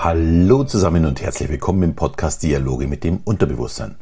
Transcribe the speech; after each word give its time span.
Hallo 0.00 0.62
zusammen 0.62 1.06
und 1.06 1.20
herzlich 1.20 1.48
willkommen 1.48 1.82
im 1.82 1.96
Podcast 1.96 2.44
Dialoge 2.44 2.86
mit 2.86 3.02
dem 3.02 3.18
Unterbewusstsein. 3.24 3.96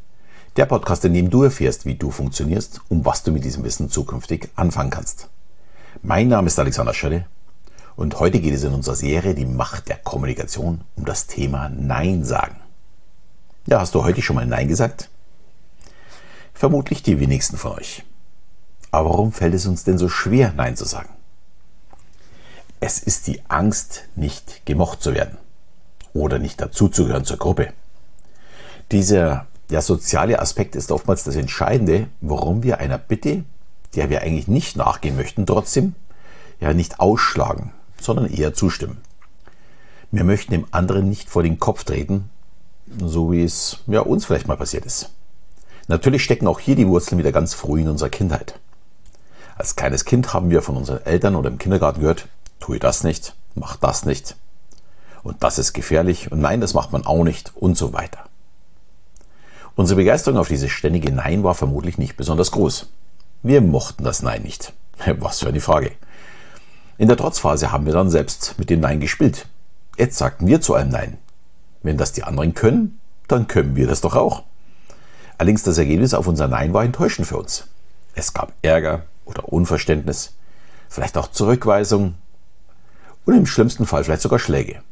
Der 0.59 0.67
Podcast, 0.67 1.07
in 1.07 1.15
dem 1.15 1.31
du 1.31 1.43
erfährst, 1.43 1.87
wie 1.87 1.95
du 1.95 2.11
funktionierst 2.11 2.83
und 2.91 3.07
was 3.07 3.23
du 3.23 3.33
mit 3.33 3.47
diesem 3.47 3.65
Wissen 3.65 3.89
zukünftig 3.89 4.51
anfangen 4.57 4.91
kannst. 4.91 5.31
Mein 6.03 6.29
Name 6.29 6.49
ist 6.49 6.59
Alexander 6.59 6.93
Schölle 6.93 7.25
und 7.97 8.21
heute 8.21 8.41
geht 8.41 8.53
es 8.53 8.63
in 8.63 8.75
unserer 8.75 8.95
Serie 8.95 9.35
Die 9.35 9.47
Macht 9.47 9.89
der 9.89 9.97
Kommunikation 9.97 10.83
um 10.97 11.07
das 11.07 11.29
Thema 11.29 11.71
Nein 11.71 12.25
sagen. 12.25 12.61
Ja, 13.67 13.81
hast 13.81 13.95
du 13.95 14.05
heute 14.05 14.21
schon 14.21 14.37
mal 14.37 14.47
Nein 14.47 14.69
gesagt? 14.69 15.09
Vermutlich 16.53 17.03
die 17.03 17.21
wenigsten 17.21 17.57
von 17.57 17.73
euch. 17.73 18.05
Aber 18.91 19.09
warum 19.09 19.33
fällt 19.33 19.55
es 19.55 19.65
uns 19.65 19.85
denn 19.85 19.97
so 19.97 20.11
schwer, 20.11 20.53
Nein 20.55 20.77
zu 20.77 20.85
sagen? 20.85 21.09
Es 22.81 22.99
ist 22.99 23.29
die 23.29 23.41
Angst, 23.49 24.11
nicht 24.15 24.67
gemocht 24.67 25.03
zu 25.03 25.15
werden 25.15 25.39
oder 26.17 26.39
nicht 26.39 26.61
dazuzugehören 26.61 27.25
zur 27.25 27.39
Gruppe. 27.39 27.73
Dieser 28.93 29.47
ja, 29.71 29.81
soziale 29.81 30.41
Aspekt 30.41 30.77
ist 30.77 30.93
oftmals 30.93 31.25
das 31.25 31.37
Entscheidende, 31.37 32.09
warum 32.21 32.63
wir 32.63 32.79
einer 32.79 32.99
Bitte, 32.99 33.45
der 33.95 34.11
wir 34.11 34.23
eigentlich 34.23 34.49
nicht 34.49 34.77
nachgehen 34.77 35.17
möchten, 35.17 35.47
trotzdem 35.47 35.95
ja 36.61 36.73
nicht 36.73 37.01
ausschlagen, 37.01 37.73
sondern 38.01 38.27
eher 38.27 38.55
zustimmen. 38.55 38.99
Wir 40.11 40.25
möchten 40.25 40.53
dem 40.53 40.67
anderen 40.71 41.09
nicht 41.09 41.29
vor 41.29 41.43
den 41.43 41.59
Kopf 41.59 41.85
treten, 41.85 42.31
so 42.99 43.33
wie 43.33 43.43
es 43.43 43.79
ja, 43.87 44.01
uns 44.01 44.25
vielleicht 44.25 44.47
mal 44.47 44.57
passiert 44.57 44.87
ist. 44.87 45.11
Natürlich 45.89 46.25
stecken 46.25 46.47
auch 46.47 46.61
hier 46.61 46.77
die 46.77 46.89
Wurzeln 46.89 47.19
wieder 47.19 47.33
ganz 47.33 47.55
früh 47.55 47.81
in 47.81 47.89
unserer 47.89 48.09
Kindheit. 48.09 48.59
Als 49.57 49.77
kleines 49.77 50.05
Kind 50.05 50.33
haben 50.33 50.51
wir 50.51 50.63
von 50.63 50.77
unseren 50.77 51.05
Eltern 51.05 51.35
oder 51.35 51.51
im 51.51 51.59
Kindergarten 51.59 52.01
gehört, 52.01 52.29
tue 52.61 52.79
das 52.79 53.05
nicht, 53.05 53.35
mach 53.55 53.77
das 53.77 54.05
nicht. 54.05 54.37
Und 55.27 55.43
das 55.43 55.59
ist 55.59 55.73
gefährlich 55.73 56.31
und 56.31 56.41
nein, 56.41 56.61
das 56.61 56.73
macht 56.73 56.93
man 56.93 57.05
auch 57.05 57.25
nicht 57.25 57.51
und 57.57 57.77
so 57.77 57.93
weiter. 57.93 58.27
Unsere 59.75 59.97
Begeisterung 59.97 60.39
auf 60.39 60.47
dieses 60.47 60.71
ständige 60.71 61.13
Nein 61.13 61.43
war 61.43 61.57
vermutlich 61.57 61.99
nicht 61.99 62.17
besonders 62.17 62.53
groß. 62.53 62.87
Wir 63.43 63.61
mochten 63.61 64.05
das 64.05 64.23
Nein 64.23 64.43
nicht. 64.45 64.73
Was 65.19 65.41
für 65.41 65.49
eine 65.49 65.61
Frage. 65.61 65.91
In 66.97 67.09
der 67.09 67.17
Trotzphase 67.17 67.73
haben 67.73 67.87
wir 67.87 67.93
dann 67.93 68.09
selbst 68.09 68.55
mit 68.57 68.71
dem 68.71 68.79
Nein 68.79 69.01
gespielt. 69.01 69.49
Jetzt 69.99 70.17
sagten 70.17 70.47
wir 70.47 70.61
zu 70.61 70.75
einem 70.75 70.91
Nein. 70.91 71.19
Wenn 71.83 71.99
das 71.99 72.13
die 72.13 72.23
anderen 72.23 72.55
können, 72.55 73.01
dann 73.27 73.49
können 73.49 73.75
wir 73.75 73.89
das 73.89 74.03
doch 74.03 74.15
auch. 74.15 74.45
Allerdings 75.39 75.65
das 75.65 75.77
Ergebnis 75.77 76.15
auf 76.15 76.29
unser 76.29 76.47
Nein 76.47 76.73
war 76.73 76.85
enttäuschend 76.85 77.27
für 77.27 77.37
uns. 77.37 77.67
Es 78.15 78.33
gab 78.33 78.53
Ärger 78.63 79.03
oder 79.25 79.53
Unverständnis, 79.53 80.35
vielleicht 80.89 81.19
auch 81.19 81.33
Zurückweisung 81.33 82.15
und 83.25 83.35
im 83.35 83.47
schlimmsten 83.47 83.87
Fall 83.87 84.05
vielleicht 84.05 84.23
sogar 84.23 84.39
Schläge. 84.39 84.83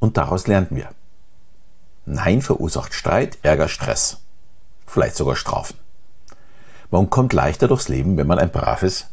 Und 0.00 0.16
daraus 0.16 0.46
lernten 0.46 0.76
wir. 0.76 0.88
Nein 2.06 2.42
verursacht 2.42 2.94
Streit, 2.94 3.38
Ärger, 3.42 3.68
Stress, 3.68 4.18
vielleicht 4.86 5.14
sogar 5.14 5.36
Strafen. 5.36 5.76
Man 6.90 7.08
kommt 7.08 7.32
leichter 7.32 7.68
durchs 7.68 7.88
Leben, 7.88 8.16
wenn 8.16 8.26
man 8.26 8.38
ein 8.38 8.50
braves, 8.50 9.06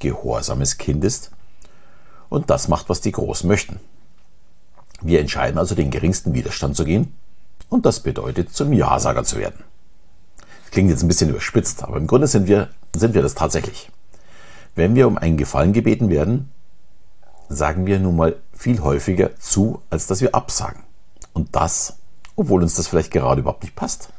gehorsames 0.00 0.78
Kind 0.78 1.04
ist 1.04 1.30
und 2.28 2.50
das 2.50 2.66
macht, 2.66 2.88
was 2.88 3.00
die 3.00 3.12
Großen 3.12 3.46
möchten. 3.46 3.78
Wir 5.00 5.20
entscheiden 5.20 5.58
also 5.58 5.74
den 5.74 5.90
geringsten 5.90 6.34
Widerstand 6.34 6.76
zu 6.76 6.84
gehen 6.84 7.14
und 7.68 7.86
das 7.86 8.00
bedeutet, 8.00 8.52
zum 8.52 8.72
Ja-Sager 8.72 9.22
zu 9.22 9.38
werden. 9.38 9.62
klingt 10.70 10.90
jetzt 10.90 11.02
ein 11.02 11.08
bisschen 11.08 11.30
überspitzt, 11.30 11.84
aber 11.84 11.98
im 11.98 12.08
Grunde 12.08 12.26
sind 12.26 12.48
wir, 12.48 12.70
sind 12.96 13.14
wir 13.14 13.22
das 13.22 13.34
tatsächlich. 13.34 13.90
Wenn 14.74 14.96
wir 14.96 15.06
um 15.06 15.18
einen 15.18 15.36
Gefallen 15.36 15.72
gebeten 15.72 16.08
werden, 16.10 16.50
sagen 17.48 17.86
wir 17.86 18.00
nun 18.00 18.16
mal 18.16 18.36
viel 18.54 18.80
häufiger 18.80 19.36
zu, 19.38 19.82
als 19.90 20.06
dass 20.06 20.20
wir 20.20 20.34
absagen. 20.34 20.82
Und 21.32 21.54
das, 21.54 21.96
obwohl 22.36 22.62
uns 22.62 22.74
das 22.74 22.88
vielleicht 22.88 23.10
gerade 23.10 23.40
überhaupt 23.40 23.62
nicht 23.62 23.76
passt. 23.76 24.10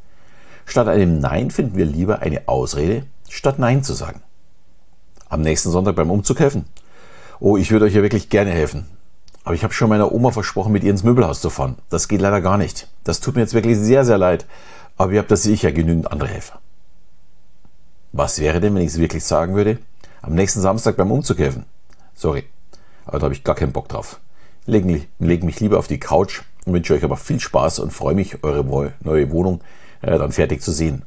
Statt 0.66 0.88
einem 0.88 1.20
Nein 1.20 1.52
finden 1.52 1.78
wir 1.78 1.86
lieber 1.86 2.20
eine 2.20 2.48
Ausrede, 2.48 3.06
statt 3.30 3.60
Nein 3.60 3.84
zu 3.84 3.94
sagen. 3.94 4.22
Am 5.30 5.42
nächsten 5.42 5.72
Sonntag 5.72 5.96
beim 5.96 6.12
Umzug 6.12 6.40
helfen. 6.40 6.66
Oh, 7.40 7.58
ich 7.58 7.72
würde 7.72 7.86
euch 7.86 7.94
ja 7.94 8.02
wirklich 8.02 8.30
gerne 8.30 8.52
helfen. 8.52 8.86
Aber 9.44 9.54
ich 9.54 9.64
habe 9.64 9.74
schon 9.74 9.90
meiner 9.90 10.12
Oma 10.12 10.32
versprochen, 10.32 10.72
mit 10.72 10.84
ihr 10.84 10.92
ins 10.92 11.04
Möbelhaus 11.04 11.42
zu 11.42 11.50
fahren. 11.50 11.78
Das 11.90 12.08
geht 12.08 12.22
leider 12.22 12.42
gar 12.42 12.58
nicht. 12.58 12.88
Das 13.04 13.20
tut 13.20 13.36
mir 13.36 13.42
jetzt 13.42 13.54
wirklich 13.54 13.78
sehr, 13.78 14.04
sehr 14.04 14.18
leid. 14.18 14.46
Aber 14.98 15.12
ihr 15.12 15.20
habt 15.20 15.30
da 15.30 15.36
sicher 15.36 15.72
genügend 15.72 16.12
andere 16.12 16.30
Helfer. 16.30 16.60
Was 18.12 18.40
wäre 18.40 18.62
denn, 18.62 18.74
wenn 18.74 18.82
ich 18.82 18.92
es 18.92 18.98
wirklich 18.98 19.26
sagen 19.26 19.56
würde? 19.56 19.78
Am 20.22 20.34
nächsten 20.34 20.62
Samstag 20.62 20.96
beim 20.96 21.12
Umzug 21.12 21.38
helfen. 21.38 21.66
Sorry, 22.16 22.46
aber 23.06 23.20
da 23.20 23.26
habe 23.26 23.34
ich 23.34 23.44
gar 23.44 23.56
keinen 23.56 23.74
Bock 23.74 23.90
drauf. 23.90 24.20
Lege 24.66 25.06
leg 25.20 25.44
mich 25.44 25.60
lieber 25.60 25.78
auf 25.78 25.88
die 25.88 26.00
Couch 26.00 26.42
wünsche 26.66 26.94
euch 26.94 27.04
aber 27.04 27.18
viel 27.18 27.40
Spaß 27.40 27.80
und 27.80 27.94
freue 27.94 28.16
mich, 28.16 28.44
eure 28.44 28.94
neue 29.02 29.32
Wohnung 29.32 29.62
äh, 30.02 30.18
dann 30.18 30.32
fertig 30.32 30.62
zu 30.62 30.72
sehen. 30.72 31.04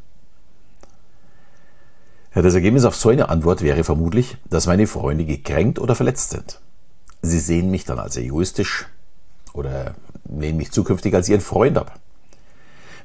Das 2.35 2.55
Ergebnis 2.55 2.85
auf 2.85 2.95
so 2.95 3.09
eine 3.09 3.31
Antwort 3.31 3.63
wäre 3.63 3.83
vermutlich, 3.83 4.37
dass 4.49 4.67
meine 4.67 4.87
Freunde 4.87 5.25
gekränkt 5.25 5.81
oder 5.81 5.97
verletzt 5.97 6.31
sind. 6.31 6.61
Sie 7.21 7.41
sehen 7.41 7.71
mich 7.71 7.85
dann 7.85 7.99
als 7.99 8.17
egoistisch 8.17 8.87
oder 9.55 9.97
lehnen 10.29 10.59
mich 10.59 10.71
zukünftig 10.71 11.15
als 11.15 11.29
ihren 11.29 11.41
Freund 11.41 11.77
ab. 11.77 11.99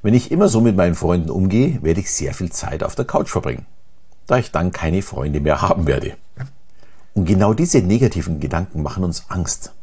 Wenn 0.04 0.14
ich 0.14 0.30
immer 0.30 0.50
so 0.50 0.62
mit 0.62 0.76
meinen 0.76 0.94
Freunden 0.94 1.32
umgehe, 1.32 1.82
werde 1.82 2.02
ich 2.02 2.12
sehr 2.12 2.34
viel 2.34 2.52
Zeit 2.52 2.84
auf 2.84 2.94
der 2.94 3.06
Couch 3.06 3.30
verbringen, 3.30 3.66
da 4.28 4.38
ich 4.38 4.52
dann 4.52 4.72
keine 4.72 5.02
Freunde 5.02 5.40
mehr 5.40 5.62
haben 5.64 5.88
werde. 5.88 6.16
Und 7.16 7.26
genau 7.26 7.54
diese 7.54 7.80
negativen 7.82 8.40
Gedanken 8.40 8.84
machen 8.84 9.04
uns 9.04 9.26
Angst. 9.30 9.74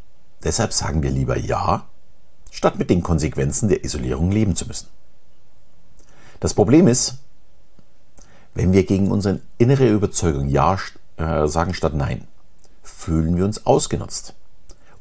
Deshalb 0.43 0.73
sagen 0.73 1.03
wir 1.03 1.11
lieber 1.11 1.39
Ja, 1.39 1.87
statt 2.51 2.79
mit 2.79 2.91
den 2.91 3.03
Konsequenzen 3.03 3.69
der 3.69 3.85
Isolierung 3.85 4.31
leben 4.31 4.57
zu 4.57 4.67
müssen. 4.67 4.89
Das 6.41 6.55
Problem 6.55 6.89
ist, 6.89 7.19
wenn 8.55 8.73
wir 8.73 8.85
gegen 8.85 9.11
unsere 9.11 9.41
innere 9.59 9.89
Überzeugung 9.89 10.49
Ja 10.49 10.79
äh, 11.17 11.47
sagen 11.47 11.75
statt 11.75 11.95
Nein, 11.95 12.27
fühlen 12.83 13.37
wir 13.37 13.45
uns 13.45 13.67
ausgenutzt. 13.67 14.35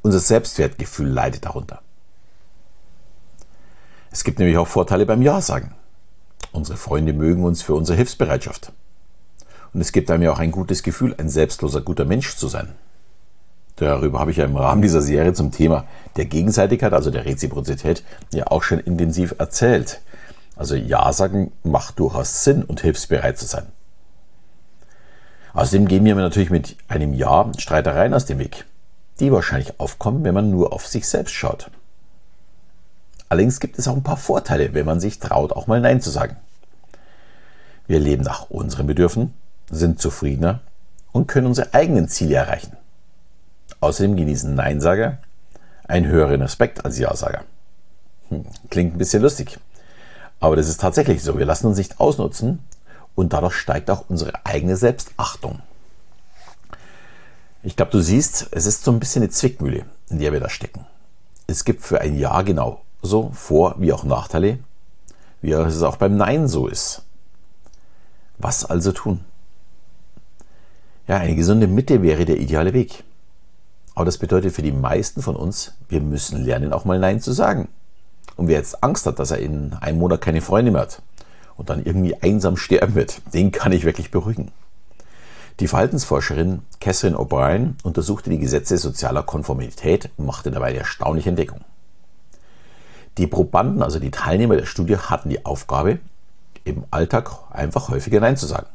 Unser 0.01 0.19
Selbstwertgefühl 0.19 1.07
leidet 1.07 1.45
darunter. 1.45 1.81
Es 4.11 4.23
gibt 4.23 4.39
nämlich 4.39 4.57
auch 4.57 4.67
Vorteile 4.67 5.05
beim 5.05 5.22
Ja 5.22 5.41
sagen. 5.41 5.75
Unsere 6.51 6.78
Freunde 6.78 7.13
mögen 7.13 7.44
uns 7.44 7.61
für 7.61 7.75
unsere 7.75 7.97
Hilfsbereitschaft. 7.97 8.72
Und 9.73 9.81
es 9.81 9.91
gibt 9.91 10.09
einem 10.09 10.23
ja 10.23 10.31
auch 10.31 10.39
ein 10.39 10.51
gutes 10.51 10.83
Gefühl, 10.83 11.16
ein 11.17 11.29
selbstloser, 11.29 11.81
guter 11.81 12.05
Mensch 12.05 12.35
zu 12.35 12.47
sein. 12.47 12.73
Darüber 13.79 14.19
habe 14.19 14.31
ich 14.31 14.38
ja 14.38 14.44
im 14.44 14.57
Rahmen 14.57 14.81
dieser 14.81 15.01
Serie 15.01 15.31
zum 15.34 15.51
Thema 15.51 15.85
der 16.17 16.25
Gegenseitigkeit, 16.25 16.91
also 16.91 17.12
der 17.12 17.23
Reziprozität, 17.23 18.03
ja 18.34 18.47
auch 18.47 18.62
schon 18.62 18.79
intensiv 18.79 19.35
erzählt. 19.38 20.01
Also 20.57 20.75
Ja 20.75 21.13
sagen 21.13 21.53
macht 21.63 21.97
durchaus 21.97 22.44
Sinn 22.44 22.63
und 22.63 22.81
hilfsbereit 22.81 23.38
zu 23.38 23.45
sein. 23.45 23.67
Außerdem 25.53 25.88
gehen 25.88 26.03
wir 26.03 26.13
natürlich 26.16 26.50
mit 26.50 26.75
einem 26.90 27.13
Ja 27.13 27.50
Streitereien 27.57 28.13
aus 28.13 28.25
dem 28.25 28.40
Weg, 28.40 28.66
die 29.22 29.31
wahrscheinlich 29.31 29.79
aufkommen, 29.79 30.25
wenn 30.25 30.34
man 30.34 30.51
nur 30.51 30.73
auf 30.73 30.85
sich 30.85 31.07
selbst 31.07 31.34
schaut. 31.34 31.72
Allerdings 33.29 33.61
gibt 33.61 33.79
es 33.79 33.88
auch 33.88 33.96
ein 33.96 34.03
paar 34.03 34.17
Vorteile, 34.17 34.73
wenn 34.73 34.85
man 34.85 35.00
sich 35.00 35.19
traut, 35.19 35.53
auch 35.53 35.67
mal 35.67 35.79
Nein 35.79 36.01
zu 36.01 36.09
sagen. 36.09 36.35
Wir 37.88 38.00
leben 38.00 38.23
nach 38.23 38.50
unseren 38.50 38.88
Bedürfnissen 38.88 39.34
sind 39.72 40.01
zufriedener 40.01 40.59
und 41.13 41.28
können 41.28 41.47
unsere 41.47 41.73
eigenen 41.73 42.09
Ziele 42.09 42.35
erreichen. 42.35 42.75
Außerdem 43.81 44.16
genießen 44.16 44.53
Neinsager 44.56 45.19
einen 45.88 46.07
höheren 46.07 46.41
Respekt 46.41 46.85
als 46.85 47.00
Ja-Sager. 47.00 47.44
Hm, 48.29 48.45
klingt 48.69 48.95
ein 48.95 48.97
bisschen 48.97 49.22
lustig, 49.22 49.59
aber 50.40 50.56
das 50.56 50.67
ist 50.67 50.81
tatsächlich 50.81 51.23
so. 51.23 51.38
Wir 51.38 51.45
lassen 51.45 51.67
uns 51.67 51.78
nicht 51.78 52.00
ausnutzen 52.00 52.59
und 53.16 53.34
dadurch 53.34 53.55
steigt 53.55 53.90
auch 53.90 54.05
unsere 54.09 54.46
eigene 54.46 54.78
Selbstachtung. 54.78 55.61
Ich 57.64 57.76
glaube, 57.76 57.91
du 57.91 58.02
siehst, 58.02 58.47
es 58.52 58.66
ist 58.66 58.84
so 58.84 58.91
ein 58.91 58.99
bisschen 58.99 59.23
eine 59.23 59.31
Zwickmühle, 59.31 59.85
in 60.09 60.20
der 60.20 60.31
wir 60.31 60.40
da 60.40 60.49
stecken. 60.49 60.85
Es 61.47 61.66
gibt 61.66 61.81
für 61.81 61.99
ein 61.99 62.17
Ja 62.17 62.41
genau 62.43 62.81
so 63.02 63.31
Vor- 63.34 63.76
wie 63.79 63.91
auch 63.91 64.03
Nachteile, 64.03 64.59
wie 65.41 65.52
es 65.52 65.81
auch 65.81 65.97
beim 65.97 66.16
Nein 66.16 66.47
so 66.47 66.67
ist. 66.67 67.02
Was 68.37 68.64
also 68.64 68.91
tun? 68.91 69.26
Ja, 71.08 71.17
eine 71.17 71.35
gesunde 71.35 71.67
Mitte 71.67 72.02
wäre 72.02 72.23
der 72.26 72.37
ideale 72.37 72.73
Weg. 72.73 73.03
Aber 73.99 74.05
das 74.05 74.17
bedeutet 74.17 74.53
für 74.53 74.61
die 74.61 74.72
meisten 74.72 75.22
von 75.22 75.35
uns, 75.35 75.73
wir 75.90 75.99
müssen 75.99 76.46
lernen, 76.46 76.72
auch 76.72 76.85
mal 76.85 76.99
Nein 76.99 77.19
zu 77.19 77.34
sagen. 77.34 77.67
Und 78.37 78.47
wer 78.47 78.55
jetzt 78.55 78.81
Angst 78.81 79.05
hat, 79.05 79.19
dass 79.19 79.31
er 79.31 79.40
in 79.40 79.73
einem 79.73 79.99
Monat 79.99 80.22
keine 80.22 80.40
Freunde 80.40 80.72
mehr 80.72 80.84
hat 80.84 81.01
und 81.57 81.69
dann 81.69 81.84
irgendwie 81.84 82.16
einsam 82.16 82.55
sterben 82.55 82.96
wird, 82.96 83.19
den 83.34 83.51
kann 83.51 83.73
ich 83.73 83.84
wirklich 83.84 84.09
beruhigen. 84.09 84.53
Die 85.59 85.67
Verhaltensforscherin 85.67 86.61
Catherine 86.79 87.17
O'Brien 87.17 87.73
untersuchte 87.84 88.29
die 88.29 88.40
Gesetze 88.40 88.78
sozialer 88.78 89.23
Konformität 89.23 90.09
und 90.16 90.28
machte 90.28 90.49
dabei 90.49 90.67
eine 90.67 90.78
erstaunliche 90.78 91.28
Entdeckung. 91.28 91.59
Die 93.17 93.28
Probanden, 93.28 93.84
also 93.84 93.99
die 93.99 94.11
Teilnehmer 94.11 94.55
der 94.55 94.66
Studie, 94.66 94.95
hatten 94.95 95.28
die 95.28 95.45
Aufgabe, 95.45 95.99
im 96.63 96.85
Alltag 96.90 97.31
einfach 97.52 97.90
häufiger 97.90 98.22
Nein 98.22 98.37
zu 98.37 98.45
sagen. 98.45 98.67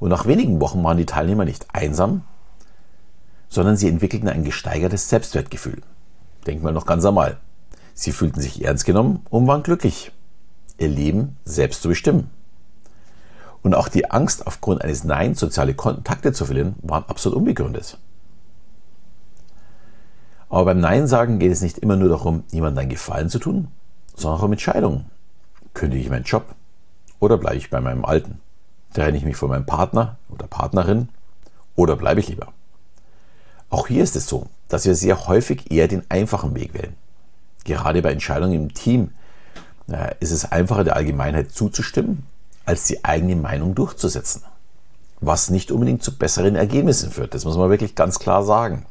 Und 0.00 0.08
nach 0.08 0.26
wenigen 0.26 0.60
Wochen 0.60 0.82
waren 0.82 0.96
die 0.96 1.06
Teilnehmer 1.06 1.44
nicht 1.44 1.68
einsam, 1.72 2.22
sondern 3.52 3.76
sie 3.76 3.86
entwickelten 3.86 4.30
ein 4.30 4.44
gesteigertes 4.44 5.10
Selbstwertgefühl. 5.10 5.82
denk 6.46 6.62
mal 6.62 6.72
noch 6.72 6.86
ganz 6.86 7.04
normal. 7.04 7.36
Sie 7.92 8.10
fühlten 8.10 8.40
sich 8.40 8.64
ernst 8.64 8.86
genommen 8.86 9.26
und 9.28 9.46
waren 9.46 9.62
glücklich, 9.62 10.10
ihr 10.78 10.88
Leben 10.88 11.36
selbst 11.44 11.82
zu 11.82 11.90
bestimmen. 11.90 12.30
Und 13.62 13.74
auch 13.74 13.88
die 13.88 14.10
Angst, 14.10 14.46
aufgrund 14.46 14.80
eines 14.82 15.04
Nein 15.04 15.34
soziale 15.34 15.74
Kontakte 15.74 16.32
zu 16.32 16.46
verlieren, 16.46 16.76
waren 16.80 17.04
absolut 17.06 17.36
unbegründet. 17.36 17.98
Aber 20.48 20.64
beim 20.64 20.80
Nein 20.80 21.06
sagen 21.06 21.38
geht 21.38 21.52
es 21.52 21.60
nicht 21.60 21.76
immer 21.76 21.96
nur 21.96 22.08
darum, 22.08 22.44
jemandem 22.52 22.80
einen 22.80 22.90
Gefallen 22.90 23.28
zu 23.28 23.38
tun, 23.38 23.68
sondern 24.16 24.40
auch 24.40 24.44
um 24.44 24.52
Entscheidungen. 24.52 25.10
Kündige 25.74 26.02
ich 26.02 26.08
meinen 26.08 26.24
Job 26.24 26.46
oder 27.20 27.36
bleibe 27.36 27.58
ich 27.58 27.68
bei 27.68 27.82
meinem 27.82 28.06
Alten? 28.06 28.40
Trenne 28.94 29.18
ich 29.18 29.24
mich 29.24 29.36
von 29.36 29.50
meinem 29.50 29.66
Partner 29.66 30.16
oder 30.30 30.46
Partnerin 30.46 31.10
oder 31.76 31.96
bleibe 31.96 32.20
ich 32.20 32.28
lieber? 32.28 32.48
Auch 33.72 33.86
hier 33.86 34.04
ist 34.04 34.16
es 34.16 34.28
so, 34.28 34.48
dass 34.68 34.84
wir 34.84 34.94
sehr 34.94 35.26
häufig 35.28 35.70
eher 35.70 35.88
den 35.88 36.04
einfachen 36.10 36.54
Weg 36.54 36.74
wählen. 36.74 36.94
Gerade 37.64 38.02
bei 38.02 38.12
Entscheidungen 38.12 38.52
im 38.52 38.74
Team 38.74 39.12
äh, 39.90 40.14
ist 40.20 40.30
es 40.30 40.52
einfacher, 40.52 40.84
der 40.84 40.94
Allgemeinheit 40.94 41.52
zuzustimmen, 41.52 42.26
als 42.66 42.84
die 42.84 43.02
eigene 43.02 43.34
Meinung 43.34 43.74
durchzusetzen. 43.74 44.42
Was 45.20 45.48
nicht 45.48 45.72
unbedingt 45.72 46.02
zu 46.02 46.18
besseren 46.18 46.54
Ergebnissen 46.54 47.10
führt. 47.10 47.32
Das 47.32 47.46
muss 47.46 47.56
man 47.56 47.70
wirklich 47.70 47.94
ganz 47.94 48.18
klar 48.18 48.44
sagen. 48.44 48.84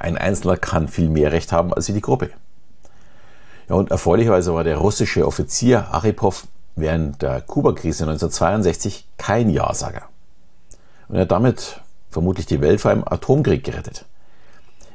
Ein 0.00 0.18
Einzelner 0.18 0.56
kann 0.56 0.88
viel 0.88 1.08
mehr 1.08 1.30
Recht 1.30 1.52
haben 1.52 1.72
als 1.72 1.86
die 1.86 2.00
Gruppe. 2.00 2.30
Ja, 3.68 3.76
und 3.76 3.92
erfreulicherweise 3.92 4.52
war 4.52 4.64
der 4.64 4.78
russische 4.78 5.24
Offizier 5.24 5.86
Aripov 5.92 6.48
während 6.74 7.22
der 7.22 7.40
Kuba-Krise 7.40 8.02
1962 8.02 9.06
kein 9.16 9.48
Ja-Sager. 9.48 10.08
Und 11.06 11.14
er 11.14 11.22
hat 11.22 11.30
damit 11.30 11.80
vermutlich 12.10 12.46
die 12.46 12.60
Welt 12.60 12.80
vor 12.80 12.90
einem 12.90 13.04
Atomkrieg 13.04 13.64
gerettet. 13.64 14.04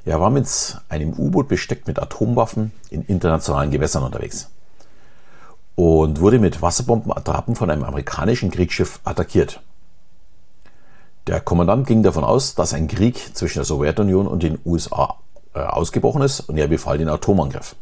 Er 0.05 0.19
war 0.19 0.29
mit 0.29 0.47
einem 0.89 1.13
U-Boot 1.13 1.47
besteckt 1.47 1.87
mit 1.87 1.99
Atomwaffen 1.99 2.71
in 2.89 3.03
internationalen 3.03 3.71
Gewässern 3.71 4.03
unterwegs 4.03 4.49
und 5.75 6.19
wurde 6.21 6.39
mit 6.39 6.61
Wasserbombenattrappen 6.61 7.55
von 7.55 7.69
einem 7.69 7.83
amerikanischen 7.83 8.51
Kriegsschiff 8.51 8.99
attackiert. 9.03 9.61
Der 11.27 11.41
Kommandant 11.41 11.87
ging 11.87 12.03
davon 12.03 12.23
aus, 12.23 12.53
dass 12.53 12.73
ein 12.73 12.87
Krieg 12.87 13.35
zwischen 13.35 13.59
der 13.59 13.65
Sowjetunion 13.65 14.27
und 14.27 14.43
den 14.43 14.59
USA 14.63 15.15
äh, 15.55 15.59
ausgebrochen 15.59 16.21
ist 16.21 16.41
und 16.41 16.57
er 16.57 16.67
befahl 16.67 16.99
den 16.99 17.09
Atomangriff. 17.09 17.75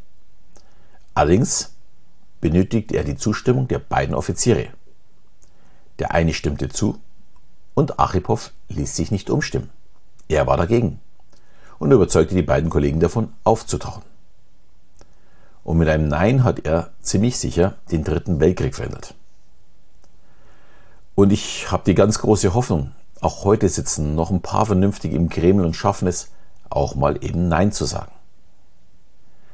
Allerdings 1.13 1.73
benötigte 2.39 2.95
er 2.95 3.03
die 3.03 3.17
Zustimmung 3.17 3.67
der 3.67 3.79
beiden 3.79 4.15
Offiziere. 4.15 4.67
Der 5.99 6.11
eine 6.11 6.33
stimmte 6.33 6.69
zu 6.69 6.99
und 7.73 7.99
Aripov 7.99 8.51
ließ 8.69 8.95
sich 8.95 9.11
nicht 9.11 9.29
umstimmen. 9.29 9.69
Er 10.27 10.47
war 10.47 10.57
dagegen 10.57 10.99
und 11.79 11.91
überzeugte 11.91 12.35
die 12.35 12.41
beiden 12.41 12.69
Kollegen 12.69 12.99
davon, 12.99 13.33
aufzutauchen. 13.43 14.03
Und 15.63 15.77
mit 15.77 15.87
einem 15.87 16.07
Nein 16.07 16.43
hat 16.43 16.65
er 16.65 16.91
ziemlich 17.01 17.37
sicher 17.37 17.75
den 17.91 18.03
Dritten 18.03 18.39
Weltkrieg 18.39 18.75
verhindert. 18.75 19.15
Und 21.15 21.31
ich 21.31 21.71
habe 21.71 21.83
die 21.85 21.95
ganz 21.95 22.19
große 22.19 22.53
Hoffnung, 22.53 22.91
auch 23.21 23.45
heute 23.45 23.69
sitzen 23.69 24.15
noch 24.15 24.31
ein 24.31 24.41
paar 24.41 24.65
Vernünftige 24.65 25.15
im 25.15 25.29
Kreml 25.29 25.63
und 25.63 25.75
schaffen 25.75 26.07
es, 26.07 26.29
auch 26.69 26.95
mal 26.95 27.23
eben 27.23 27.47
Nein 27.47 27.71
zu 27.71 27.85
sagen. 27.85 28.11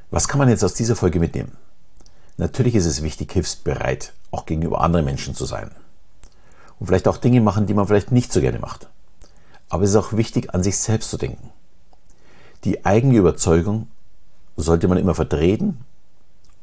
Was 0.09 0.27
kann 0.27 0.39
man 0.39 0.49
jetzt 0.49 0.63
aus 0.63 0.73
dieser 0.73 0.95
Folge 0.95 1.19
mitnehmen? 1.19 1.57
Natürlich 2.37 2.75
ist 2.75 2.85
es 2.85 3.03
wichtig, 3.03 3.31
hilfsbereit 3.33 4.13
auch 4.31 4.45
gegenüber 4.45 4.81
anderen 4.81 5.05
Menschen 5.05 5.35
zu 5.35 5.45
sein. 5.45 5.71
Und 6.79 6.87
vielleicht 6.87 7.07
auch 7.07 7.17
Dinge 7.17 7.41
machen, 7.41 7.65
die 7.65 7.73
man 7.73 7.87
vielleicht 7.87 8.11
nicht 8.11 8.31
so 8.31 8.41
gerne 8.41 8.59
macht. 8.59 8.87
Aber 9.69 9.83
es 9.83 9.91
ist 9.91 9.95
auch 9.95 10.13
wichtig, 10.13 10.53
an 10.53 10.63
sich 10.63 10.77
selbst 10.77 11.09
zu 11.09 11.17
denken. 11.17 11.51
Die 12.63 12.85
eigene 12.85 13.17
Überzeugung 13.17 13.87
sollte 14.57 14.87
man 14.87 14.97
immer 14.97 15.15
vertreten 15.15 15.79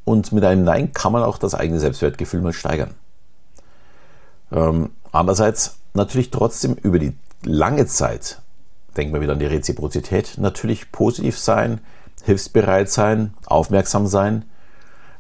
und 0.05 0.33
mit 0.33 0.45
einem 0.45 0.65
Nein 0.65 0.93
kann 0.93 1.13
man 1.13 1.23
auch 1.23 1.39
das 1.39 1.55
eigene 1.55 1.81
Selbstwertgefühl 1.81 2.41
mal 2.41 2.53
steigern. 2.53 2.95
Ähm, 4.53 4.91
andererseits 5.13 5.79
natürlich 5.95 6.31
trotzdem 6.31 6.75
über 6.75 6.99
die 6.99 7.17
lange 7.43 7.87
Zeit, 7.87 8.41
denken 8.97 9.15
wir 9.15 9.21
wieder 9.21 9.33
an 9.33 9.39
die 9.39 9.47
Reziprozität, 9.47 10.35
natürlich 10.39 10.93
positiv 10.93 11.39
sein, 11.39 11.81
hilfsbereit 12.23 12.91
sein, 12.91 13.35
aufmerksam 13.47 14.07
sein. 14.07 14.45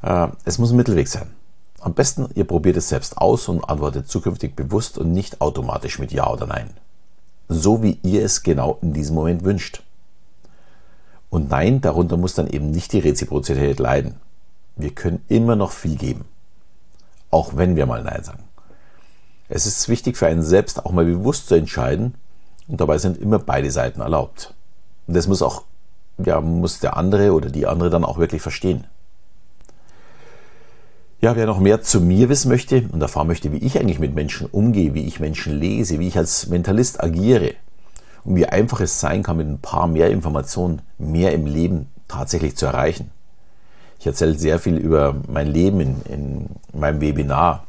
Äh, 0.02 0.28
es 0.44 0.58
muss 0.58 0.70
ein 0.70 0.76
Mittelweg 0.76 1.08
sein. 1.08 1.31
Am 1.86 1.94
besten, 1.94 2.26
ihr 2.34 2.44
probiert 2.44 2.76
es 2.76 2.88
selbst 2.88 3.16
aus 3.16 3.46
und 3.46 3.62
antwortet 3.62 4.08
zukünftig 4.08 4.56
bewusst 4.56 4.98
und 4.98 5.12
nicht 5.12 5.40
automatisch 5.40 6.00
mit 6.00 6.10
Ja 6.10 6.28
oder 6.28 6.44
Nein. 6.44 6.70
So 7.48 7.80
wie 7.80 8.00
ihr 8.02 8.24
es 8.24 8.42
genau 8.42 8.80
in 8.82 8.92
diesem 8.92 9.14
Moment 9.14 9.44
wünscht. 9.44 9.84
Und 11.30 11.48
nein, 11.48 11.80
darunter 11.80 12.16
muss 12.16 12.34
dann 12.34 12.48
eben 12.48 12.72
nicht 12.72 12.92
die 12.92 12.98
Reziprozität 12.98 13.78
leiden. 13.78 14.16
Wir 14.74 14.90
können 14.90 15.24
immer 15.28 15.54
noch 15.54 15.70
viel 15.70 15.94
geben. 15.94 16.24
Auch 17.30 17.56
wenn 17.56 17.76
wir 17.76 17.86
mal 17.86 18.02
Nein 18.02 18.24
sagen. 18.24 18.42
Es 19.48 19.64
ist 19.64 19.88
wichtig 19.88 20.16
für 20.16 20.26
einen 20.26 20.42
selbst 20.42 20.84
auch 20.84 20.90
mal 20.90 21.04
bewusst 21.04 21.46
zu 21.46 21.54
entscheiden 21.54 22.14
und 22.66 22.80
dabei 22.80 22.98
sind 22.98 23.16
immer 23.16 23.38
beide 23.38 23.70
Seiten 23.70 24.00
erlaubt. 24.00 24.54
Und 25.06 25.14
das 25.14 25.28
muss 25.28 25.40
auch, 25.40 25.62
ja, 26.18 26.40
muss 26.40 26.80
der 26.80 26.96
andere 26.96 27.32
oder 27.32 27.48
die 27.48 27.68
andere 27.68 27.90
dann 27.90 28.04
auch 28.04 28.18
wirklich 28.18 28.42
verstehen. 28.42 28.88
Ja, 31.26 31.34
wer 31.34 31.46
noch 31.46 31.58
mehr 31.58 31.82
zu 31.82 32.00
mir 32.00 32.28
wissen 32.28 32.50
möchte 32.50 32.84
und 32.93 33.02
erfahren 33.02 33.26
möchte, 33.26 33.50
wie 33.50 33.56
ich 33.56 33.81
eigentlich 33.81 33.99
mit 33.99 34.14
Menschen 34.14 34.46
umgehe, 34.46 34.94
wie 34.94 35.08
ich 35.08 35.19
Menschen 35.19 35.58
lese, 35.58 35.99
wie 35.99 36.06
ich 36.06 36.17
als 36.17 36.46
Mentalist 36.46 37.02
agiere 37.02 37.55
und 38.23 38.37
wie 38.37 38.46
einfach 38.46 38.78
es 38.78 39.00
sein 39.00 39.25
kann, 39.25 39.38
mit 39.38 39.49
ein 39.49 39.58
paar 39.58 39.88
mehr 39.88 40.08
Informationen 40.11 40.82
mehr 40.99 41.32
im 41.32 41.46
Leben 41.46 41.88
tatsächlich 42.06 42.56
zu 42.56 42.67
erreichen. 42.67 43.11
Ich 43.99 44.06
erzähle 44.06 44.38
sehr 44.38 44.61
viel 44.61 44.76
über 44.76 45.17
mein 45.26 45.49
Leben 45.49 45.81
in, 45.81 46.00
in 46.08 46.46
meinem 46.73 47.00
Webinar 47.00 47.67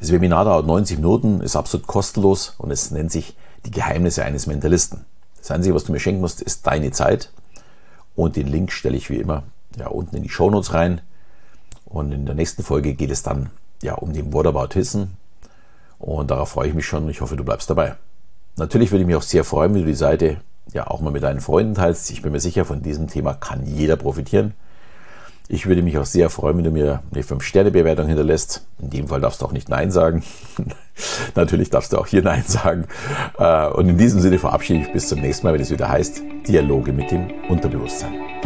das 0.00 0.10
Webinar 0.10 0.44
dauert 0.44 0.66
90 0.66 0.96
Minuten, 0.96 1.40
ist 1.40 1.54
absolut 1.54 1.86
kostenlos 1.86 2.56
und 2.58 2.72
es 2.72 2.90
nennt 2.90 3.12
sich 3.12 3.36
die 3.66 3.70
Geheimnisse 3.70 4.24
eines 4.24 4.48
Mentalisten. 4.48 5.04
Das 5.38 5.52
Einzige, 5.52 5.76
was 5.76 5.84
du 5.84 5.92
mir 5.92 6.00
schenken 6.00 6.22
musst, 6.22 6.42
ist 6.42 6.66
deine 6.66 6.90
Zeit. 6.90 7.30
Und 8.16 8.34
den 8.34 8.48
Link 8.48 8.72
stelle 8.72 8.96
ich 8.96 9.10
wie 9.10 9.18
immer 9.18 9.44
ja, 9.76 9.86
unten 9.86 10.16
in 10.16 10.24
die 10.24 10.28
Shownotes 10.28 10.74
rein. 10.74 11.02
Und 11.88 12.12
in 12.12 12.26
der 12.26 12.34
nächsten 12.34 12.62
Folge 12.62 12.94
geht 12.94 13.10
es 13.10 13.22
dann 13.22 13.50
ja, 13.82 13.94
um 13.94 14.12
den 14.12 14.32
What 14.32 14.46
About 14.46 14.74
Hissen. 14.74 15.16
Und 15.98 16.30
darauf 16.30 16.50
freue 16.50 16.68
ich 16.68 16.74
mich 16.74 16.86
schon. 16.86 17.08
Ich 17.08 17.20
hoffe, 17.20 17.36
du 17.36 17.44
bleibst 17.44 17.70
dabei. 17.70 17.96
Natürlich 18.56 18.90
würde 18.90 19.02
ich 19.02 19.06
mich 19.06 19.16
auch 19.16 19.22
sehr 19.22 19.44
freuen, 19.44 19.74
wenn 19.74 19.82
du 19.82 19.86
die 19.86 19.94
Seite 19.94 20.38
ja 20.72 20.86
auch 20.86 21.00
mal 21.00 21.10
mit 21.10 21.22
deinen 21.22 21.40
Freunden 21.40 21.74
teilst. 21.74 22.10
Ich 22.10 22.22
bin 22.22 22.32
mir 22.32 22.40
sicher, 22.40 22.64
von 22.64 22.82
diesem 22.82 23.08
Thema 23.08 23.34
kann 23.34 23.66
jeder 23.66 23.96
profitieren. 23.96 24.54
Ich 25.50 25.66
würde 25.66 25.80
mich 25.80 25.96
auch 25.96 26.04
sehr 26.04 26.28
freuen, 26.28 26.58
wenn 26.58 26.64
du 26.64 26.70
mir 26.70 27.02
eine 27.10 27.22
5-Sterne-Bewertung 27.22 28.06
hinterlässt. 28.06 28.66
In 28.80 28.90
dem 28.90 29.08
Fall 29.08 29.22
darfst 29.22 29.40
du 29.40 29.46
auch 29.46 29.52
nicht 29.52 29.70
Nein 29.70 29.90
sagen. 29.90 30.22
Natürlich 31.34 31.70
darfst 31.70 31.94
du 31.94 31.98
auch 31.98 32.06
hier 32.06 32.22
Nein 32.22 32.44
sagen. 32.46 32.84
Äh, 33.38 33.68
und 33.68 33.88
in 33.88 33.96
diesem 33.96 34.20
Sinne 34.20 34.38
verabschiede 34.38 34.80
ich 34.80 34.86
mich 34.86 34.92
bis 34.92 35.08
zum 35.08 35.20
nächsten 35.20 35.46
Mal, 35.46 35.54
wenn 35.54 35.62
es 35.62 35.70
wieder 35.70 35.88
heißt 35.88 36.20
Dialoge 36.46 36.92
mit 36.92 37.10
dem 37.10 37.30
Unterbewusstsein. 37.48 38.37